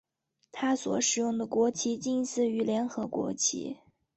[0.51, 3.77] 它所使用的国旗近似于联合国旗。